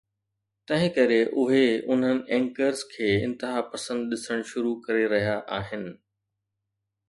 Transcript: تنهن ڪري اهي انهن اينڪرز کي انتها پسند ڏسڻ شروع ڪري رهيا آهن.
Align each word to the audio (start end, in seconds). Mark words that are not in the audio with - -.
تنهن 0.69 0.87
ڪري 0.95 1.19
اهي 1.41 1.59
انهن 1.89 2.21
اينڪرز 2.37 2.83
کي 2.95 3.11
انتها 3.27 3.61
پسند 3.75 4.11
ڏسڻ 4.15 4.43
شروع 4.53 4.75
ڪري 4.89 5.07
رهيا 5.15 5.39
آهن. 5.63 5.89